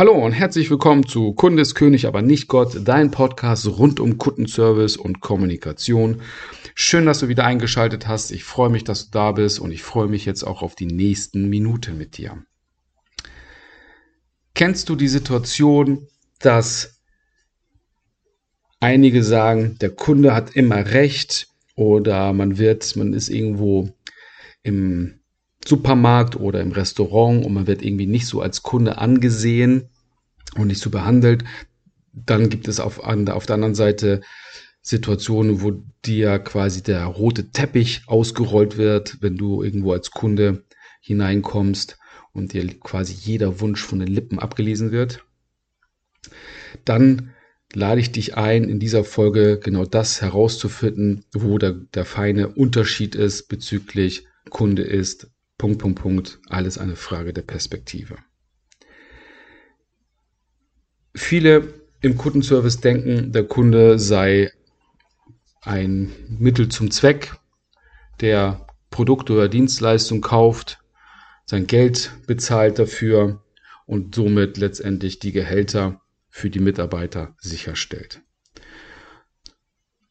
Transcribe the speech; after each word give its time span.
Hallo 0.00 0.14
und 0.14 0.32
herzlich 0.32 0.70
willkommen 0.70 1.06
zu 1.06 1.34
Kunde 1.34 1.62
König, 1.62 2.06
aber 2.06 2.22
nicht 2.22 2.48
Gott, 2.48 2.74
dein 2.84 3.10
Podcast 3.10 3.66
rund 3.66 4.00
um 4.00 4.16
Kundenservice 4.16 4.96
und 4.96 5.20
Kommunikation. 5.20 6.22
Schön, 6.74 7.04
dass 7.04 7.18
du 7.18 7.28
wieder 7.28 7.44
eingeschaltet 7.44 8.08
hast. 8.08 8.30
Ich 8.30 8.44
freue 8.44 8.70
mich, 8.70 8.82
dass 8.82 9.04
du 9.04 9.10
da 9.10 9.32
bist 9.32 9.60
und 9.60 9.72
ich 9.72 9.82
freue 9.82 10.08
mich 10.08 10.24
jetzt 10.24 10.42
auch 10.42 10.62
auf 10.62 10.74
die 10.74 10.86
nächsten 10.86 11.50
Minuten 11.50 11.98
mit 11.98 12.16
dir. 12.16 12.42
Kennst 14.54 14.88
du 14.88 14.96
die 14.96 15.06
Situation, 15.06 16.08
dass 16.38 17.02
einige 18.80 19.22
sagen, 19.22 19.76
der 19.82 19.90
Kunde 19.90 20.34
hat 20.34 20.56
immer 20.56 20.92
recht 20.92 21.48
oder 21.76 22.32
man 22.32 22.56
wird, 22.56 22.96
man 22.96 23.12
ist 23.12 23.28
irgendwo 23.28 23.90
im 24.62 25.19
Supermarkt 25.64 26.36
oder 26.36 26.60
im 26.60 26.72
Restaurant 26.72 27.44
und 27.44 27.52
man 27.52 27.66
wird 27.66 27.82
irgendwie 27.82 28.06
nicht 28.06 28.26
so 28.26 28.40
als 28.40 28.62
Kunde 28.62 28.98
angesehen 28.98 29.88
und 30.56 30.68
nicht 30.68 30.80
so 30.80 30.90
behandelt. 30.90 31.44
Dann 32.12 32.48
gibt 32.48 32.66
es 32.66 32.80
auf, 32.80 32.98
auf 32.98 33.46
der 33.46 33.54
anderen 33.54 33.74
Seite 33.74 34.22
Situationen, 34.82 35.60
wo 35.60 35.82
dir 36.04 36.38
quasi 36.38 36.82
der 36.82 37.04
rote 37.04 37.50
Teppich 37.50 38.02
ausgerollt 38.06 38.78
wird, 38.78 39.18
wenn 39.20 39.36
du 39.36 39.62
irgendwo 39.62 39.92
als 39.92 40.10
Kunde 40.10 40.64
hineinkommst 41.00 41.98
und 42.32 42.52
dir 42.52 42.66
quasi 42.80 43.12
jeder 43.12 43.60
Wunsch 43.60 43.82
von 43.82 43.98
den 43.98 44.08
Lippen 44.08 44.38
abgelesen 44.38 44.90
wird. 44.92 45.24
Dann 46.84 47.34
lade 47.72 48.00
ich 48.00 48.12
dich 48.12 48.36
ein, 48.36 48.64
in 48.64 48.80
dieser 48.80 49.04
Folge 49.04 49.58
genau 49.58 49.84
das 49.84 50.22
herauszufinden, 50.22 51.24
wo 51.32 51.58
der, 51.58 51.72
der 51.72 52.04
feine 52.04 52.48
Unterschied 52.48 53.14
ist 53.14 53.48
bezüglich 53.48 54.26
Kunde 54.48 54.82
ist, 54.82 55.30
Punkt, 55.60 55.78
Punkt, 55.78 56.00
Punkt, 56.00 56.38
alles 56.48 56.78
eine 56.78 56.96
Frage 56.96 57.34
der 57.34 57.42
Perspektive. 57.42 58.16
Viele 61.14 61.74
im 62.00 62.16
Kundenservice 62.16 62.80
denken, 62.80 63.30
der 63.32 63.44
Kunde 63.44 63.98
sei 63.98 64.50
ein 65.60 66.12
Mittel 66.30 66.70
zum 66.70 66.90
Zweck, 66.90 67.36
der 68.22 68.66
Produkte 68.88 69.34
oder 69.34 69.50
Dienstleistungen 69.50 70.22
kauft, 70.22 70.78
sein 71.44 71.66
Geld 71.66 72.10
bezahlt 72.26 72.78
dafür 72.78 73.44
und 73.84 74.14
somit 74.14 74.56
letztendlich 74.56 75.18
die 75.18 75.32
Gehälter 75.32 76.00
für 76.30 76.48
die 76.48 76.60
Mitarbeiter 76.60 77.34
sicherstellt. 77.36 78.22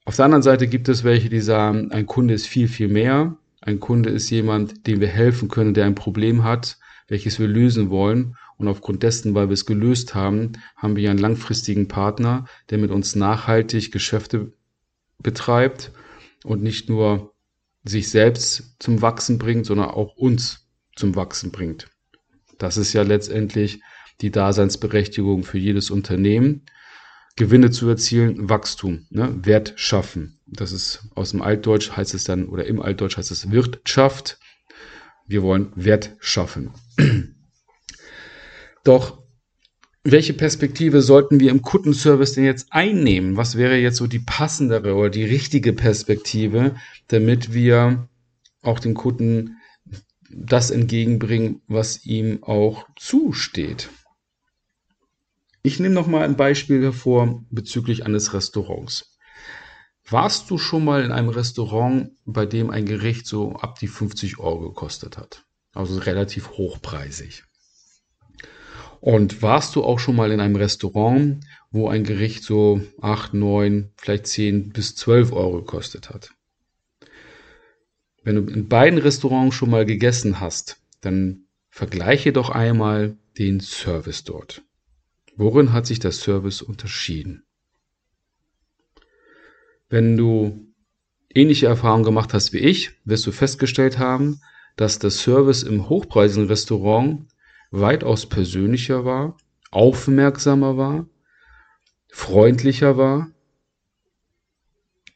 Auf 0.06 0.16
der 0.16 0.26
anderen 0.26 0.44
Seite 0.44 0.68
gibt 0.68 0.90
es 0.90 1.04
welche, 1.04 1.30
die 1.30 1.42
sagen, 1.42 1.92
ein 1.92 2.06
Kunde 2.06 2.36
ist 2.36 2.46
viel, 2.46 2.68
viel 2.68 2.88
mehr. 2.88 3.39
Ein 3.62 3.80
Kunde 3.80 4.10
ist 4.10 4.30
jemand, 4.30 4.88
dem 4.88 5.02
wir 5.02 5.08
helfen 5.08 5.50
können, 5.50 5.74
der 5.74 5.86
ein 5.86 5.96
Problem 5.96 6.44
hat, 6.44 6.78
welches 7.08 7.40
wir 7.40 7.48
lösen 7.48 7.90
wollen. 7.90 8.36
Und 8.58 8.68
aufgrund 8.68 9.04
dessen, 9.04 9.36
weil 9.36 9.50
wir 9.50 9.54
es 9.54 9.66
gelöst 9.66 10.16
haben, 10.16 10.54
haben 10.76 10.96
wir 10.96 11.10
einen 11.10 11.20
langfristigen 11.20 11.88
Partner, 11.88 12.46
der 12.70 12.78
mit 12.78 12.92
uns 12.92 13.16
nachhaltig 13.16 13.92
Geschäfte 13.92 14.54
betreibt 15.18 15.92
und 16.44 16.62
nicht 16.62 16.90
nur 16.90 17.34
sich 17.84 18.10
selbst 18.10 18.76
zum 18.80 19.02
Wachsen 19.02 19.38
bringt, 19.38 19.66
sondern 19.66 19.90
auch 19.90 20.16
uns 20.16 20.68
zum 20.96 21.16
Wachsen 21.16 21.52
bringt. 21.52 21.90
Das 22.58 22.78
ist 22.78 22.94
ja 22.94 23.04
letztendlich 23.04 23.82
die 24.22 24.32
Daseinsberechtigung 24.32 25.44
für 25.44 25.58
jedes 25.58 25.90
Unternehmen. 25.90 26.66
Gewinne 27.40 27.72
zu 27.72 27.88
erzielen, 27.88 28.50
Wachstum, 28.50 29.06
ne? 29.12 29.34
Wert 29.44 29.72
schaffen. 29.78 30.38
Das 30.46 30.74
ist 30.74 31.08
aus 31.16 31.32
dem 31.32 31.42
Altdeutsch 31.42 31.92
heißt 31.92 32.14
es 32.14 32.26
dann, 32.26 32.50
oder 32.50 32.66
im 32.66 32.82
Altdeutsch 32.82 33.16
heißt 33.16 33.32
es 33.32 33.50
Wirtschaft. 33.50 34.40
Wir 35.26 35.42
wollen 35.42 35.72
Wert 35.74 36.18
schaffen. 36.20 36.72
Doch 38.84 39.24
welche 40.04 40.34
Perspektive 40.34 41.02
sollten 41.02 41.40
wir 41.40 41.52
im 41.52 41.62
Kundenservice 41.62 42.34
denn 42.34 42.44
jetzt 42.44 42.74
einnehmen? 42.74 43.38
Was 43.38 43.56
wäre 43.56 43.78
jetzt 43.78 43.98
so 43.98 44.08
die 44.08 44.20
passendere 44.20 44.96
oder 44.96 45.10
die 45.10 45.24
richtige 45.24 45.72
Perspektive, 45.72 46.76
damit 47.08 47.54
wir 47.54 48.10
auch 48.62 48.80
dem 48.80 48.96
Kunden 48.96 49.56
das 50.30 50.72
entgegenbringen, 50.72 51.62
was 51.68 52.06
ihm 52.06 52.44
auch 52.44 52.86
zusteht? 52.98 53.90
Ich 55.62 55.80
nehme 55.80 55.94
noch 55.94 56.08
mal 56.08 56.24
ein 56.24 56.38
Beispiel 56.38 56.82
hervor 56.82 57.44
bezüglich 57.50 58.06
eines 58.06 58.34
Restaurants. 58.34 59.18
Warst 60.10 60.50
du 60.50 60.58
schon 60.58 60.86
mal 60.86 61.04
in 61.04 61.12
einem 61.12 61.30
Restaurant, 61.30 62.12
bei 62.26 62.46
dem 62.46 62.70
ein 62.70 62.86
Gericht 62.86 63.28
so 63.28 63.54
ab 63.54 63.78
die 63.78 63.88
50 63.88 64.40
Euro 64.40 64.70
gekostet 64.70 65.18
hat? 65.18 65.46
Also 65.74 66.00
relativ 66.00 66.52
hochpreisig. 66.52 67.44
Und 69.02 69.42
warst 69.42 69.76
du 69.76 69.84
auch 69.84 70.00
schon 70.00 70.16
mal 70.16 70.32
in 70.32 70.40
einem 70.40 70.56
Restaurant, 70.56 71.46
wo 71.72 71.90
ein 71.90 72.04
Gericht 72.04 72.44
so 72.44 72.82
8, 73.02 73.34
9, 73.34 73.92
vielleicht 73.98 74.28
10 74.28 74.70
bis 74.70 74.96
12 74.96 75.32
Euro 75.34 75.58
gekostet 75.58 76.10
hat? 76.10 76.32
Wenn 78.24 78.36
du 78.36 78.52
in 78.52 78.68
beiden 78.68 79.00
Restaurants 79.00 79.56
schon 79.56 79.70
mal 79.70 79.86
gegessen 79.86 80.40
hast, 80.40 80.78
dann 81.02 81.46
vergleiche 81.70 82.34
doch 82.34 82.50
einmal 82.50 83.18
den 83.38 83.60
Service 83.60 84.24
dort. 84.24 84.64
Worin 85.40 85.72
hat 85.72 85.86
sich 85.86 86.00
der 86.00 86.12
Service 86.12 86.62
unterschieden? 86.62 87.46
Wenn 89.88 90.18
du 90.18 90.68
ähnliche 91.34 91.68
Erfahrungen 91.68 92.04
gemacht 92.04 92.34
hast 92.34 92.52
wie 92.52 92.58
ich, 92.58 92.92
wirst 93.06 93.26
du 93.26 93.32
festgestellt 93.32 94.00
haben, 94.00 94.42
dass 94.76 95.00
der 95.00 95.12
Service 95.12 95.64
im 95.64 95.88
hochpreisigen 95.88 96.50
Restaurant 96.50 97.26
weitaus 97.72 98.26
persönlicher 98.26 99.06
war, 99.06 99.38
aufmerksamer 99.72 100.76
war, 100.76 101.08
freundlicher 102.12 102.98
war 102.98 103.32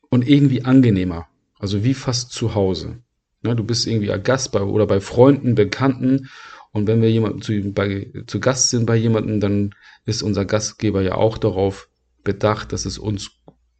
und 0.09 0.25
irgendwie 0.25 0.63
angenehmer. 0.63 1.27
Also 1.59 1.83
wie 1.83 1.93
fast 1.93 2.31
zu 2.31 2.55
Hause. 2.55 3.03
Ja, 3.43 3.55
du 3.55 3.65
bist 3.65 3.87
irgendwie 3.87 4.07
Gast 4.23 4.53
bei, 4.53 4.61
oder 4.61 4.87
bei 4.87 5.01
Freunden, 5.01 5.53
Bekannten 5.53 6.29
und 6.73 6.87
wenn 6.87 7.01
wir 7.01 7.11
jemanden 7.11 7.41
zu, 7.41 7.53
bei, 7.71 8.11
zu 8.25 8.39
Gast 8.39 8.71
sind 8.71 8.87
bei 8.87 8.95
jemandem, 8.95 9.39
dann 9.39 9.75
ist 10.05 10.23
unser 10.23 10.43
Gastgeber 10.43 11.03
ja 11.03 11.15
auch 11.15 11.37
darauf 11.37 11.87
bedacht, 12.23 12.73
dass 12.73 12.85
es 12.85 12.97
uns 12.97 13.31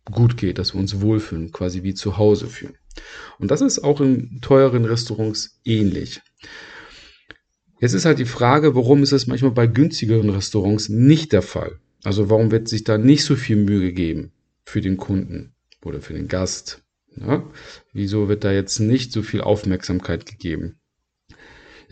gut 0.05 0.37
geht, 0.37 0.59
dass 0.59 0.75
wir 0.75 0.79
uns 0.79 1.01
wohlfühlen, 1.01 1.51
quasi 1.51 1.81
wie 1.81 1.95
zu 1.95 2.17
Hause 2.17 2.47
fühlen. 2.47 2.77
Und 3.39 3.49
das 3.49 3.61
ist 3.61 3.83
auch 3.83 3.99
in 3.99 4.39
teuren 4.41 4.85
Restaurants 4.85 5.59
ähnlich. 5.65 6.21
Jetzt 7.79 7.93
ist 7.93 8.05
halt 8.05 8.19
die 8.19 8.25
Frage, 8.25 8.75
warum 8.75 9.01
ist 9.01 9.11
es 9.11 9.25
manchmal 9.25 9.51
bei 9.51 9.65
günstigeren 9.65 10.29
Restaurants 10.29 10.87
nicht 10.87 11.33
der 11.33 11.41
Fall? 11.41 11.79
Also 12.03 12.29
warum 12.29 12.51
wird 12.51 12.67
sich 12.67 12.83
da 12.83 12.99
nicht 12.99 13.25
so 13.25 13.35
viel 13.35 13.55
Mühe 13.55 13.81
gegeben 13.81 14.33
für 14.65 14.81
den 14.81 14.97
Kunden 14.97 15.55
oder 15.83 15.99
für 15.99 16.13
den 16.13 16.27
Gast? 16.27 16.83
Ja? 17.15 17.43
Wieso 17.91 18.29
wird 18.29 18.43
da 18.43 18.51
jetzt 18.51 18.79
nicht 18.79 19.11
so 19.11 19.23
viel 19.23 19.41
Aufmerksamkeit 19.41 20.27
gegeben? 20.27 20.77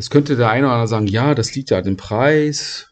Jetzt 0.02 0.10
könnte 0.10 0.36
der 0.36 0.50
eine 0.50 0.66
oder 0.66 0.74
andere 0.74 0.88
sagen, 0.88 1.06
ja, 1.06 1.36
das 1.36 1.54
liegt 1.54 1.70
ja 1.70 1.78
an 1.78 1.84
dem 1.84 1.96
Preis, 1.96 2.90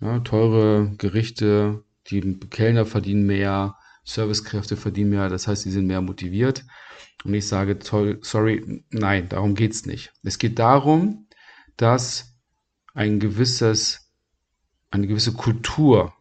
ja, 0.00 0.20
teure 0.20 0.94
Gerichte, 0.96 1.84
die 2.06 2.40
Kellner 2.48 2.86
verdienen 2.86 3.26
mehr, 3.26 3.76
Servicekräfte 4.02 4.78
verdienen 4.78 5.10
mehr, 5.10 5.28
das 5.28 5.46
heißt, 5.46 5.64
sie 5.64 5.70
sind 5.70 5.86
mehr 5.86 6.00
motiviert. 6.00 6.64
Und 7.22 7.34
ich 7.34 7.46
sage, 7.46 7.78
sorry, 8.22 8.82
nein, 8.88 9.28
darum 9.28 9.56
geht's 9.56 9.84
nicht. 9.84 10.14
Es 10.22 10.38
geht 10.38 10.58
darum, 10.58 11.26
dass 11.76 12.38
ein 12.94 13.20
gewisses, 13.20 14.10
eine 14.90 15.06
gewisse 15.06 15.34
Kultur 15.34 16.14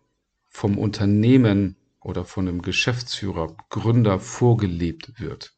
vom 0.50 0.78
Unternehmen 0.78 1.78
oder 2.02 2.26
von 2.26 2.50
einem 2.50 2.64
Geschäftsführer, 2.64 3.56
Gründer 3.70 4.20
vorgelebt 4.20 5.22
wird. 5.22 5.54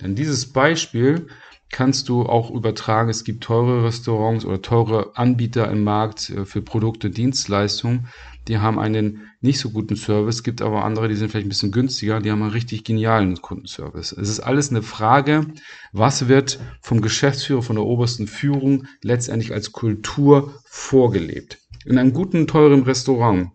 Denn 0.00 0.14
dieses 0.14 0.52
Beispiel 0.52 1.26
kannst 1.72 2.08
du 2.08 2.22
auch 2.22 2.50
übertragen. 2.50 3.10
Es 3.10 3.24
gibt 3.24 3.42
teure 3.42 3.84
Restaurants 3.84 4.44
oder 4.44 4.62
teure 4.62 5.16
Anbieter 5.16 5.68
im 5.70 5.82
Markt 5.82 6.30
äh, 6.30 6.44
für 6.44 6.62
Produkte, 6.62 7.10
Dienstleistungen, 7.10 8.06
die 8.48 8.58
haben 8.58 8.78
einen 8.78 9.28
nicht 9.40 9.60
so 9.60 9.70
guten 9.70 9.96
Service, 9.96 10.42
gibt 10.42 10.62
aber 10.62 10.84
andere, 10.84 11.08
die 11.08 11.14
sind 11.14 11.30
vielleicht 11.30 11.46
ein 11.46 11.50
bisschen 11.50 11.72
günstiger, 11.72 12.20
die 12.20 12.30
haben 12.30 12.42
einen 12.42 12.50
richtig 12.50 12.84
genialen 12.84 13.40
Kundenservice. 13.40 14.12
Es 14.12 14.28
ist 14.28 14.40
alles 14.40 14.70
eine 14.70 14.82
Frage, 14.82 15.46
was 15.92 16.28
wird 16.28 16.58
vom 16.80 17.00
Geschäftsführer, 17.00 17.62
von 17.62 17.76
der 17.76 17.84
obersten 17.84 18.26
Führung 18.26 18.86
letztendlich 19.02 19.52
als 19.52 19.72
Kultur 19.72 20.54
vorgelebt. 20.64 21.58
In 21.84 21.98
einem 21.98 22.12
guten, 22.12 22.46
teuren 22.46 22.82
Restaurant 22.82 23.50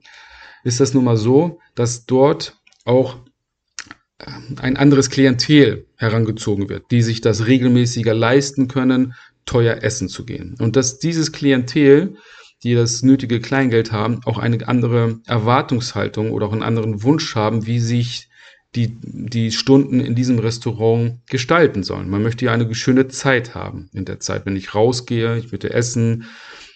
ist 0.63 0.79
das 0.79 0.93
nun 0.93 1.03
mal 1.03 1.17
so, 1.17 1.59
dass 1.75 2.05
dort 2.05 2.57
auch 2.85 3.17
ein 4.19 4.77
anderes 4.77 5.09
Klientel 5.09 5.85
herangezogen 5.95 6.69
wird, 6.69 6.89
die 6.91 7.01
sich 7.01 7.21
das 7.21 7.45
regelmäßiger 7.45 8.13
leisten 8.13 8.67
können, 8.67 9.13
teuer 9.45 9.83
essen 9.83 10.09
zu 10.09 10.25
gehen. 10.25 10.55
Und 10.59 10.75
dass 10.75 10.99
dieses 10.99 11.31
Klientel 11.31 12.17
die 12.63 12.73
das 12.73 13.03
nötige 13.03 13.39
Kleingeld 13.39 13.91
haben, 13.91 14.21
auch 14.25 14.37
eine 14.37 14.67
andere 14.67 15.19
Erwartungshaltung 15.25 16.31
oder 16.31 16.47
auch 16.47 16.53
einen 16.53 16.63
anderen 16.63 17.03
Wunsch 17.03 17.35
haben, 17.35 17.67
wie 17.67 17.79
sich 17.79 18.29
die, 18.75 18.97
die 19.01 19.51
Stunden 19.51 19.99
in 19.99 20.15
diesem 20.15 20.39
Restaurant 20.39 21.19
gestalten 21.27 21.83
sollen. 21.83 22.09
Man 22.09 22.23
möchte 22.23 22.45
ja 22.45 22.51
eine 22.51 22.73
schöne 22.75 23.07
Zeit 23.07 23.55
haben 23.55 23.89
in 23.93 24.05
der 24.05 24.19
Zeit. 24.19 24.45
Wenn 24.45 24.55
ich 24.55 24.75
rausgehe, 24.75 25.37
ich 25.37 25.51
möchte 25.51 25.71
essen, 25.71 26.25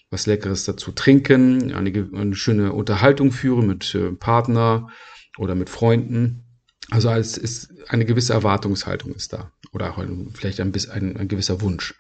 was 0.10 0.28
Leckeres 0.28 0.66
dazu 0.66 0.92
trinken, 0.92 1.74
eine, 1.74 2.10
eine 2.14 2.36
schöne 2.36 2.74
Unterhaltung 2.74 3.32
führen 3.32 3.68
mit 3.68 3.96
äh, 3.96 4.12
Partner 4.12 4.90
oder 5.38 5.56
mit 5.56 5.70
Freunden. 5.70 6.44
Also 6.92 7.10
es 7.10 7.38
ist 7.38 7.74
eine 7.88 8.06
gewisse 8.06 8.34
Erwartungshaltung 8.34 9.16
ist 9.16 9.32
da 9.32 9.52
oder 9.72 9.96
vielleicht 10.34 10.60
ein, 10.60 10.74
ein, 10.92 11.18
ein 11.18 11.28
gewisser 11.30 11.62
Wunsch. 11.62 11.96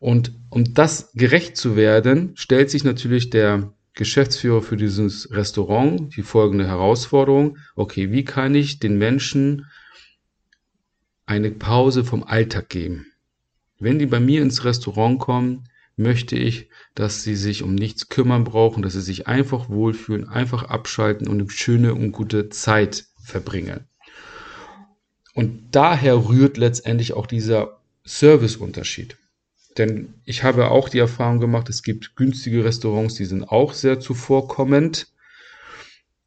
Und 0.00 0.34
um 0.50 0.74
das 0.74 1.12
gerecht 1.12 1.56
zu 1.56 1.76
werden, 1.76 2.32
stellt 2.34 2.70
sich 2.70 2.82
natürlich 2.82 3.30
der 3.30 3.72
Geschäftsführer 3.94 4.62
für 4.62 4.76
dieses 4.76 5.30
Restaurant 5.30 6.16
die 6.16 6.22
folgende 6.22 6.66
Herausforderung. 6.66 7.58
Okay, 7.76 8.10
wie 8.10 8.24
kann 8.24 8.54
ich 8.56 8.80
den 8.80 8.98
Menschen 8.98 9.66
eine 11.26 11.52
Pause 11.52 12.02
vom 12.02 12.24
Alltag 12.24 12.68
geben? 12.68 13.06
Wenn 13.78 14.00
die 14.00 14.06
bei 14.06 14.18
mir 14.18 14.42
ins 14.42 14.64
Restaurant 14.64 15.20
kommen, 15.20 15.68
möchte 15.96 16.34
ich, 16.36 16.68
dass 16.96 17.22
sie 17.22 17.36
sich 17.36 17.62
um 17.62 17.76
nichts 17.76 18.08
kümmern 18.08 18.42
brauchen, 18.42 18.82
dass 18.82 18.94
sie 18.94 19.00
sich 19.02 19.28
einfach 19.28 19.68
wohlfühlen, 19.68 20.28
einfach 20.28 20.64
abschalten 20.64 21.28
und 21.28 21.40
eine 21.40 21.50
schöne 21.50 21.94
und 21.94 22.10
gute 22.10 22.48
Zeit 22.48 23.04
verbringen. 23.22 23.86
Und 25.40 25.68
daher 25.70 26.28
rührt 26.28 26.58
letztendlich 26.58 27.14
auch 27.14 27.26
dieser 27.26 27.78
Serviceunterschied. 28.04 29.16
Denn 29.78 30.12
ich 30.26 30.42
habe 30.42 30.70
auch 30.70 30.90
die 30.90 30.98
Erfahrung 30.98 31.40
gemacht, 31.40 31.70
es 31.70 31.82
gibt 31.82 32.14
günstige 32.14 32.62
Restaurants, 32.62 33.14
die 33.14 33.24
sind 33.24 33.44
auch 33.44 33.72
sehr 33.72 34.00
zuvorkommend, 34.00 35.06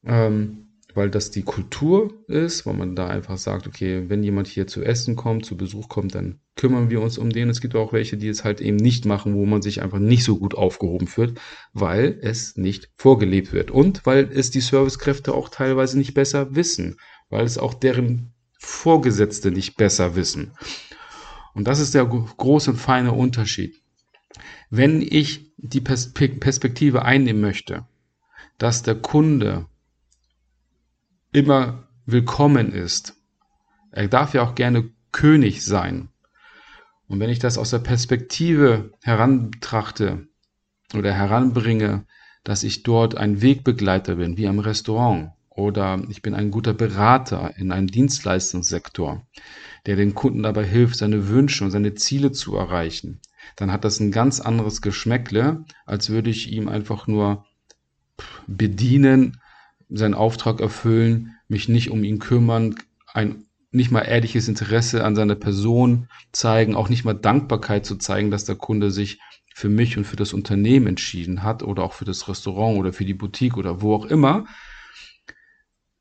ähm, 0.04 0.65
weil 0.95 1.12
das 1.12 1.30
die 1.30 1.44
Kultur 1.44 2.25
ist, 2.27 2.65
weil 2.65 2.74
man 2.74 2.95
da 2.95 3.07
einfach 3.07 3.38
sagt, 3.38 3.68
okay, 3.68 4.06
wenn 4.07 4.24
jemand 4.24 4.48
hier 4.48 4.65
zu 4.65 4.81
essen 4.81 5.16
kommt, 5.16 5.45
zu 5.45 5.57
Besuch 5.57 5.89
kommt, 5.89 6.16
dann 6.16 6.39
kümmern 6.56 6.89
wir 6.89 7.00
uns 7.00 7.19
um 7.19 7.30
den. 7.30 7.50
Es 7.50 7.62
gibt 7.62 7.75
auch 7.75 7.94
welche, 7.94 8.18
die 8.18 8.30
es 8.30 8.44
halt 8.44 8.62
eben 8.62 8.77
nicht 8.77 9.06
machen, 9.06 9.36
wo 9.36 9.45
man 9.45 9.62
sich 9.62 9.83
einfach 9.83 10.00
nicht 10.00 10.24
so 10.24 10.39
gut 10.39 10.56
aufgehoben 10.56 11.06
fühlt, 11.06 11.39
weil 11.71 12.18
es 12.24 12.57
nicht 12.57 12.89
vorgelebt 12.98 13.54
wird 13.54 13.69
und 13.69 14.07
weil 14.07 14.27
es 14.33 14.50
die 14.50 14.62
Servicekräfte 14.62 15.36
auch 15.36 15.50
teilweise 15.50 16.00
nicht 16.00 16.16
besser 16.16 16.56
wissen, 16.56 16.98
weil 17.30 17.45
es 17.45 17.59
auch 17.59 17.75
deren 17.75 18.33
Vorgesetzte 18.65 19.51
nicht 19.51 19.75
besser 19.75 20.15
wissen. 20.15 20.54
Und 21.54 21.68
das 21.68 21.80
ist 21.80 21.94
der 21.94 22.06
große 22.06 22.71
und 22.71 22.77
feine 22.77 23.12
Unterschied. 23.12 23.81
Wenn 24.69 25.01
ich 25.01 25.54
die 25.57 25.81
Perspektive 25.81 27.04
einnehmen 27.04 27.42
möchte, 27.42 27.86
dass 28.57 28.81
der 28.81 28.95
Kunde 28.95 29.68
immer 31.33 31.88
willkommen 32.06 32.71
ist, 32.71 33.15
er 33.92 34.07
darf 34.07 34.33
ja 34.33 34.42
auch 34.44 34.56
gerne 34.56 34.89
König 35.12 35.63
sein. 35.66 36.09
Und 37.07 37.19
wenn 37.19 37.30
ich 37.30 37.39
das 37.39 37.57
aus 37.57 37.69
der 37.69 37.80
Perspektive 37.80 38.92
herantrachte 39.04 40.27
oder 40.95 41.13
heranbringe, 41.13 42.06
dass 42.45 42.63
ich 42.63 42.83
dort 42.83 43.16
ein 43.16 43.42
Wegbegleiter 43.42 44.16
bin, 44.16 44.38
wie 44.38 44.48
am 44.48 44.59
Restaurant, 44.59 45.31
oder 45.55 46.01
ich 46.09 46.21
bin 46.21 46.33
ein 46.33 46.51
guter 46.51 46.73
Berater 46.73 47.53
in 47.57 47.71
einem 47.71 47.88
Dienstleistungssektor, 47.88 49.25
der 49.85 49.95
den 49.95 50.15
Kunden 50.15 50.44
dabei 50.44 50.65
hilft, 50.65 50.97
seine 50.97 51.27
Wünsche 51.27 51.63
und 51.63 51.71
seine 51.71 51.94
Ziele 51.94 52.31
zu 52.31 52.55
erreichen, 52.55 53.19
dann 53.55 53.71
hat 53.71 53.83
das 53.83 54.00
ein 54.00 54.11
ganz 54.11 54.39
anderes 54.39 54.81
Geschmäckle, 54.81 55.65
als 55.85 56.09
würde 56.09 56.29
ich 56.29 56.51
ihm 56.51 56.69
einfach 56.69 57.07
nur 57.07 57.45
bedienen, 58.47 59.39
seinen 59.89 60.13
Auftrag 60.13 60.59
erfüllen, 60.59 61.35
mich 61.47 61.69
nicht 61.69 61.91
um 61.91 62.03
ihn 62.03 62.19
kümmern, 62.19 62.75
ein 63.13 63.45
nicht 63.71 63.91
mal 63.91 64.01
ehrliches 64.01 64.47
Interesse 64.47 65.03
an 65.03 65.15
seiner 65.15 65.35
Person 65.35 66.07
zeigen, 66.31 66.75
auch 66.75 66.89
nicht 66.89 67.06
mal 67.06 67.13
Dankbarkeit 67.13 67.85
zu 67.85 67.95
zeigen, 67.95 68.29
dass 68.29 68.45
der 68.45 68.56
Kunde 68.56 68.91
sich 68.91 69.19
für 69.56 69.69
mich 69.69 69.97
und 69.97 70.06
für 70.06 70.15
das 70.15 70.33
Unternehmen 70.33 70.88
entschieden 70.88 71.44
hat 71.44 71.63
oder 71.63 71.83
auch 71.83 71.94
für 71.94 72.06
das 72.06 72.27
Restaurant 72.27 72.77
oder 72.77 72.94
für 72.94 73.06
die 73.06 73.15
Boutique 73.15 73.57
oder 73.57 73.81
wo 73.81 73.95
auch 73.95 74.06
immer, 74.06 74.45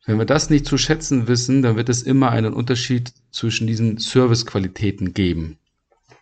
wenn 0.05 0.19
wir 0.19 0.25
das 0.25 0.51
nicht 0.51 0.67
zu 0.67 0.79
schätzen 0.79 1.29
wissen, 1.29 1.63
dann 1.63 1.77
wird 1.77 1.89
es 1.89 2.03
immer 2.03 2.31
einen 2.31 2.55
Unterschied 2.55 3.13
zwischen 3.31 3.67
diesen 3.67 3.99
Servicequalitäten 3.99 5.15
geben. 5.15 5.59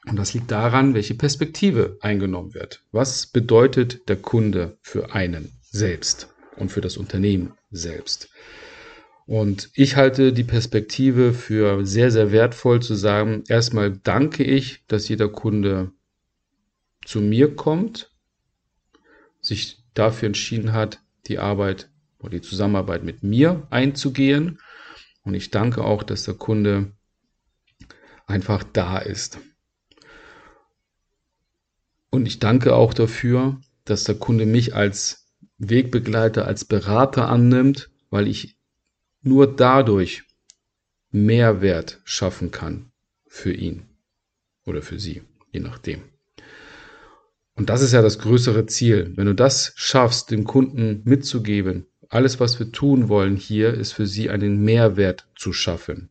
Und 0.06 0.16
das 0.16 0.34
liegt 0.34 0.50
daran, 0.50 0.94
welche 0.94 1.14
Perspektive 1.14 1.98
eingenommen 2.00 2.54
wird. 2.54 2.82
Was 2.92 3.26
bedeutet 3.26 4.08
der 4.08 4.16
Kunde 4.16 4.78
für 4.82 5.14
einen 5.14 5.52
selbst 5.62 6.28
und 6.56 6.70
für 6.70 6.80
das 6.80 6.96
Unternehmen 6.96 7.52
selbst? 7.70 8.30
Und 9.26 9.70
ich 9.74 9.96
halte 9.96 10.32
die 10.32 10.44
Perspektive 10.44 11.32
für 11.32 11.86
sehr, 11.86 12.10
sehr 12.10 12.32
wertvoll 12.32 12.82
zu 12.82 12.94
sagen, 12.94 13.44
erstmal 13.46 13.92
danke 13.92 14.42
ich, 14.42 14.84
dass 14.88 15.08
jeder 15.08 15.28
Kunde 15.28 15.92
zu 17.04 17.20
mir 17.20 17.54
kommt, 17.54 18.10
sich 19.40 19.84
dafür 19.94 20.26
entschieden 20.26 20.72
hat, 20.72 21.00
die 21.28 21.38
Arbeit 21.38 21.90
die 22.28 22.40
Zusammenarbeit 22.40 23.02
mit 23.02 23.22
mir 23.22 23.66
einzugehen. 23.70 24.58
Und 25.22 25.34
ich 25.34 25.50
danke 25.50 25.84
auch, 25.84 26.02
dass 26.02 26.24
der 26.24 26.34
Kunde 26.34 26.92
einfach 28.26 28.62
da 28.62 28.98
ist. 28.98 29.38
Und 32.10 32.26
ich 32.26 32.38
danke 32.38 32.74
auch 32.74 32.92
dafür, 32.92 33.60
dass 33.84 34.04
der 34.04 34.16
Kunde 34.16 34.46
mich 34.46 34.74
als 34.74 35.26
Wegbegleiter, 35.58 36.46
als 36.46 36.64
Berater 36.64 37.28
annimmt, 37.28 37.90
weil 38.10 38.26
ich 38.26 38.56
nur 39.22 39.54
dadurch 39.54 40.24
Mehrwert 41.10 42.00
schaffen 42.04 42.50
kann 42.50 42.92
für 43.26 43.52
ihn 43.52 43.88
oder 44.64 44.82
für 44.82 44.98
sie, 44.98 45.22
je 45.52 45.60
nachdem. 45.60 46.02
Und 47.54 47.68
das 47.68 47.82
ist 47.82 47.92
ja 47.92 48.00
das 48.00 48.18
größere 48.18 48.66
Ziel. 48.66 49.12
Wenn 49.16 49.26
du 49.26 49.34
das 49.34 49.72
schaffst, 49.76 50.30
dem 50.30 50.44
Kunden 50.44 51.02
mitzugeben, 51.04 51.86
alles, 52.10 52.40
was 52.40 52.58
wir 52.58 52.72
tun 52.72 53.08
wollen 53.08 53.36
hier, 53.36 53.72
ist 53.72 53.92
für 53.92 54.06
sie 54.06 54.30
einen 54.30 54.62
Mehrwert 54.62 55.28
zu 55.36 55.52
schaffen. 55.52 56.10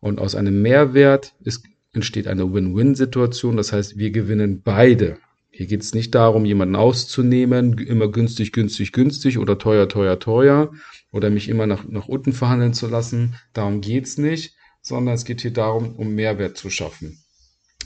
Und 0.00 0.18
aus 0.18 0.34
einem 0.34 0.60
Mehrwert 0.60 1.32
ist, 1.40 1.64
entsteht 1.92 2.26
eine 2.26 2.52
Win-Win-Situation. 2.52 3.56
Das 3.56 3.72
heißt, 3.72 3.96
wir 3.96 4.10
gewinnen 4.10 4.62
beide. 4.62 5.18
Hier 5.50 5.66
geht 5.66 5.82
es 5.82 5.94
nicht 5.94 6.14
darum, 6.14 6.44
jemanden 6.44 6.76
auszunehmen, 6.76 7.78
immer 7.78 8.08
günstig, 8.08 8.52
günstig, 8.52 8.92
günstig 8.92 9.38
oder 9.38 9.56
teuer, 9.56 9.88
teuer, 9.88 10.18
teuer 10.18 10.72
oder 11.12 11.30
mich 11.30 11.48
immer 11.48 11.66
nach, 11.66 11.88
nach 11.88 12.08
unten 12.08 12.32
verhandeln 12.32 12.74
zu 12.74 12.88
lassen. 12.88 13.36
Darum 13.54 13.80
geht's 13.80 14.18
nicht, 14.18 14.54
sondern 14.82 15.14
es 15.14 15.24
geht 15.24 15.40
hier 15.40 15.52
darum, 15.52 15.94
um 15.96 16.14
Mehrwert 16.14 16.58
zu 16.58 16.68
schaffen. 16.68 17.18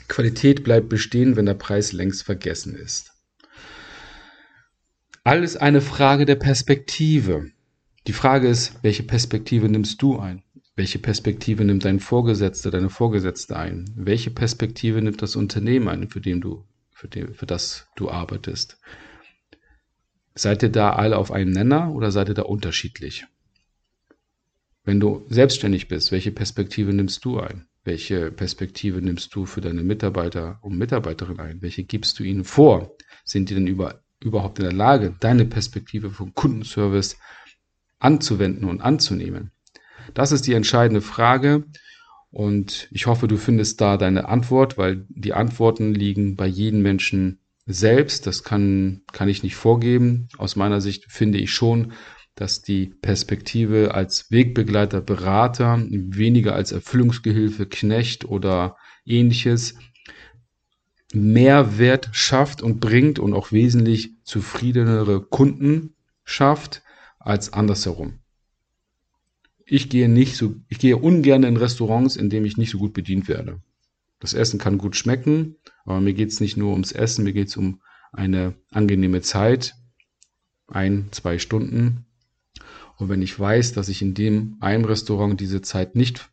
Qualität 0.09 0.65
bleibt 0.65 0.89
bestehen, 0.89 1.37
wenn 1.37 1.47
der 1.47 1.55
Preis 1.55 1.93
längst 1.93 2.25
vergessen 2.25 2.75
ist. 2.75 3.13
Alles 5.23 5.59
eine 5.59 5.83
Frage 5.83 6.25
der 6.25 6.37
Perspektive. 6.37 7.51
Die 8.07 8.15
Frage 8.15 8.49
ist, 8.49 8.83
welche 8.83 9.03
Perspektive 9.03 9.69
nimmst 9.69 10.01
du 10.01 10.19
ein? 10.19 10.43
Welche 10.77 10.99
Perspektive 10.99 11.63
nimmt 11.63 11.85
dein 11.85 12.01
Vorgesetzter, 12.01 12.71
deine 12.71 12.89
Vorgesetzte 12.89 13.55
ein? 13.57 13.91
Welche 13.95 14.31
Perspektive 14.31 15.03
nimmt 15.03 15.21
das 15.21 15.37
Unternehmen 15.37 15.89
ein, 15.89 16.09
für, 16.09 16.23
den 16.23 16.41
du, 16.41 16.65
für, 16.91 17.07
den, 17.07 17.35
für 17.35 17.45
das 17.45 17.87
du 17.97 18.11
arbeitest? 18.11 18.79
Seid 20.35 20.63
ihr 20.63 20.71
da 20.71 20.95
alle 20.95 21.19
auf 21.19 21.33
einem 21.33 21.51
Nenner 21.51 21.93
oder 21.93 22.11
seid 22.13 22.31
ihr 22.31 22.35
da 22.35 22.43
unterschiedlich? 22.43 23.27
Wenn 24.85 25.01
du 25.01 25.27
selbstständig 25.29 25.89
bist, 25.89 26.13
welche 26.13 26.33
Perspektive 26.33 26.95
nimmst 26.95 27.23
du 27.27 27.41
ein? 27.41 27.67
Welche 27.85 28.31
Perspektive 28.31 29.03
nimmst 29.03 29.35
du 29.35 29.45
für 29.45 29.61
deine 29.61 29.83
Mitarbeiter 29.83 30.61
und 30.63 30.79
Mitarbeiterinnen 30.79 31.41
ein? 31.41 31.61
Welche 31.61 31.85
gibst 31.85 32.19
du 32.19 32.23
ihnen 32.23 32.45
vor? 32.45 32.97
Sind 33.23 33.51
die 33.51 33.55
denn 33.55 33.67
über 33.67 34.03
überhaupt 34.23 34.59
in 34.59 34.65
der 34.65 34.75
Lage, 34.75 35.15
deine 35.21 35.45
Perspektive 35.45 36.11
vom 36.11 36.35
Kundenservice 36.35 37.17
anzuwenden 37.99 38.65
und 38.65 38.81
anzunehmen? 38.81 39.53
Das 40.15 40.33
ist 40.33 40.47
die 40.47 40.55
entscheidende 40.55 41.01
Frage 41.01 41.65
und 42.31 42.89
ich 42.91 43.07
hoffe, 43.07 43.27
du 43.29 43.37
findest 43.37 43.81
da 43.81 43.97
deine 43.97 44.29
Antwort, 44.29 44.79
weil 44.79 45.05
die 45.09 45.35
Antworten 45.35 45.95
liegen 45.95 46.37
bei 46.37 46.47
jedem 46.47 46.83
Menschen 46.83 47.41
selbst. 47.67 48.27
Das 48.27 48.45
kann, 48.45 49.03
kann 49.13 49.29
ich 49.29 49.43
nicht 49.43 49.57
vorgeben. 49.57 50.29
Aus 50.39 50.57
meiner 50.57 50.81
Sicht 50.81 51.07
finde 51.09 51.39
ich 51.39 51.53
schon, 51.53 51.93
dass 52.35 52.63
die 52.63 52.87
Perspektive 52.87 53.95
als 53.95 54.31
Wegbegleiter, 54.31 55.01
Berater, 55.01 55.85
weniger 55.91 56.55
als 56.55 56.73
Erfüllungsgehilfe, 56.73 57.67
Knecht 57.67 58.25
oder 58.25 58.77
ähnliches 59.05 59.75
Mehrwert 61.13 62.09
schafft 62.13 62.63
und 62.63 62.81
bringt 62.81 63.19
und 63.19 63.35
auch 63.35 63.53
wesentlich 63.53 64.13
zufriedenere 64.25 65.21
Kunden 65.21 65.95
schafft 66.25 66.83
als 67.19 67.53
andersherum. 67.53 68.21
Ich 69.65 69.89
gehe 69.89 70.09
nicht 70.09 70.37
so, 70.37 70.55
ich 70.69 70.79
gehe 70.79 70.97
ungern 70.97 71.45
in 71.45 71.57
Restaurants, 71.57 72.17
in 72.17 72.31
denen 72.31 72.47
ich 72.47 72.57
nicht 72.57 72.71
so 72.71 72.79
gut 72.79 72.93
bedient 72.93 73.29
werde. 73.29 73.61
Das 74.19 74.35
Essen 74.35 74.59
kann 74.59 74.79
gut 74.79 74.97
schmecken, 74.97 75.57
aber 75.85 76.01
mir 76.01 76.15
geht 76.15 76.31
es 76.31 76.41
nicht 76.41 76.57
nur 76.57 76.73
ums 76.73 76.93
Essen, 76.93 77.25
mir 77.25 77.33
geht 77.33 77.49
es 77.49 77.57
um 77.57 77.81
eine 78.13 78.55
angenehme 78.71 79.23
Zeit, 79.23 79.75
ein, 80.67 81.09
zwei 81.11 81.39
Stunden. 81.39 82.07
Und 82.99 83.09
wenn 83.09 83.23
ich 83.23 83.39
weiß, 83.39 83.73
dass 83.73 83.89
ich 83.89 84.03
in 84.03 84.15
dem 84.15 84.57
einen 84.61 84.85
Restaurant 84.85 85.41
diese 85.41 85.63
Zeit 85.63 85.95
nicht 85.97 86.31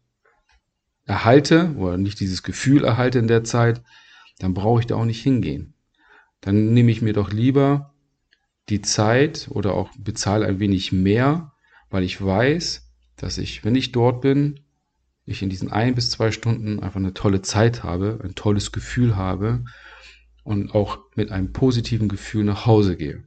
erhalte 1.05 1.73
oder 1.77 1.97
nicht 1.97 2.19
dieses 2.19 2.43
Gefühl 2.43 2.83
erhalte 2.83 3.19
in 3.19 3.27
der 3.27 3.43
Zeit, 3.43 3.81
dann 4.39 4.53
brauche 4.53 4.79
ich 4.79 4.87
da 4.87 4.95
auch 4.95 5.05
nicht 5.05 5.21
hingehen. 5.21 5.73
dann 6.41 6.73
nehme 6.73 6.91
ich 6.91 7.01
mir 7.01 7.13
doch 7.13 7.31
lieber 7.31 7.95
die 8.69 8.81
Zeit 8.81 9.47
oder 9.49 9.73
auch 9.73 9.89
bezahle 9.97 10.45
ein 10.45 10.59
wenig 10.59 10.91
mehr, 10.91 11.53
weil 11.89 12.03
ich 12.03 12.23
weiß, 12.23 12.87
dass 13.15 13.37
ich, 13.37 13.65
wenn 13.65 13.75
ich 13.75 13.91
dort 13.91 14.21
bin, 14.21 14.59
ich 15.25 15.41
in 15.41 15.49
diesen 15.49 15.71
ein 15.71 15.95
bis 15.95 16.11
zwei 16.11 16.31
Stunden 16.31 16.79
einfach 16.79 16.99
eine 16.99 17.13
tolle 17.13 17.41
Zeit 17.41 17.83
habe, 17.83 18.19
ein 18.23 18.35
tolles 18.35 18.71
Gefühl 18.71 19.15
habe 19.15 19.65
und 20.43 20.73
auch 20.73 20.99
mit 21.15 21.31
einem 21.31 21.51
positiven 21.51 22.07
Gefühl 22.07 22.43
nach 22.43 22.65
Hause 22.65 22.95
gehe. 22.95 23.23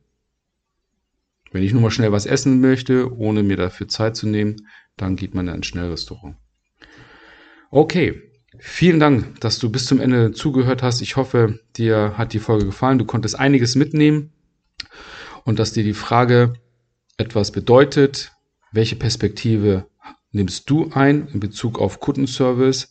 Wenn 1.52 1.62
ich 1.62 1.72
nur 1.72 1.82
mal 1.82 1.90
schnell 1.90 2.12
was 2.12 2.26
essen 2.26 2.60
möchte, 2.60 3.14
ohne 3.14 3.42
mir 3.42 3.56
dafür 3.56 3.88
Zeit 3.88 4.16
zu 4.16 4.28
nehmen, 4.28 4.68
dann 4.96 5.16
geht 5.16 5.34
man 5.34 5.48
in 5.48 5.54
ein 5.54 5.62
Schnellrestaurant. 5.62 6.36
Okay, 7.70 8.29
vielen 8.58 9.00
Dank, 9.00 9.40
dass 9.40 9.58
du 9.58 9.70
bis 9.70 9.86
zum 9.86 10.00
Ende 10.00 10.32
zugehört 10.32 10.82
hast. 10.82 11.00
Ich 11.00 11.16
hoffe, 11.16 11.60
dir 11.76 12.14
hat 12.16 12.32
die 12.32 12.38
Folge 12.38 12.66
gefallen. 12.66 12.98
Du 12.98 13.04
konntest 13.04 13.38
einiges 13.38 13.76
mitnehmen 13.76 14.32
und 15.44 15.58
dass 15.58 15.72
dir 15.72 15.84
die 15.84 15.94
Frage 15.94 16.54
etwas 17.16 17.52
bedeutet, 17.52 18.32
welche 18.72 18.96
Perspektive 18.96 19.86
nimmst 20.32 20.70
du 20.70 20.90
ein 20.92 21.28
in 21.28 21.40
Bezug 21.40 21.78
auf 21.78 22.00
Kundenservice 22.00 22.90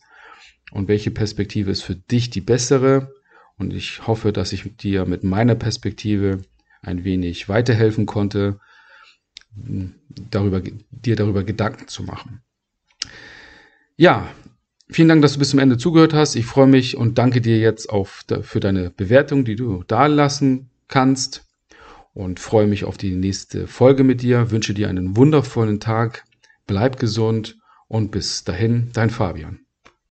und 0.72 0.88
welche 0.88 1.10
Perspektive 1.10 1.70
ist 1.70 1.82
für 1.82 1.96
dich 1.96 2.30
die 2.30 2.40
bessere. 2.40 3.12
Und 3.58 3.72
ich 3.72 4.06
hoffe, 4.06 4.32
dass 4.32 4.52
ich 4.52 4.76
dir 4.76 5.04
mit 5.04 5.24
meiner 5.24 5.54
Perspektive 5.54 6.42
ein 6.82 7.04
wenig 7.04 7.48
weiterhelfen 7.48 8.06
konnte, 8.06 8.58
darüber, 9.54 10.62
dir 10.90 11.16
darüber 11.16 11.44
Gedanken 11.44 11.88
zu 11.88 12.02
machen. 12.02 12.42
Ja, 13.96 14.30
vielen 14.90 15.08
Dank, 15.08 15.22
dass 15.22 15.34
du 15.34 15.38
bis 15.38 15.50
zum 15.50 15.58
Ende 15.58 15.78
zugehört 15.78 16.14
hast. 16.14 16.36
Ich 16.36 16.46
freue 16.46 16.66
mich 16.66 16.96
und 16.96 17.18
danke 17.18 17.40
dir 17.40 17.58
jetzt 17.58 17.90
auf, 17.90 18.24
für 18.42 18.60
deine 18.60 18.90
Bewertung, 18.90 19.44
die 19.44 19.56
du 19.56 19.84
da 19.86 20.06
lassen 20.06 20.70
kannst 20.88 21.44
und 22.14 22.40
freue 22.40 22.66
mich 22.66 22.84
auf 22.84 22.96
die 22.96 23.14
nächste 23.14 23.66
Folge 23.66 24.04
mit 24.04 24.22
dir. 24.22 24.50
Wünsche 24.50 24.74
dir 24.74 24.88
einen 24.88 25.16
wundervollen 25.16 25.80
Tag, 25.80 26.24
bleib 26.66 26.98
gesund 26.98 27.58
und 27.88 28.10
bis 28.10 28.44
dahin, 28.44 28.90
dein 28.92 29.10
Fabian. 29.10 29.60